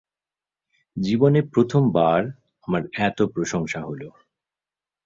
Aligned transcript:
জীবনে 0.97 1.39
প্রথমবার 1.53 2.19
আমার 2.67 2.83
এত 2.99 3.19
প্রশংসা 3.33 3.79
হলো। 3.81 4.07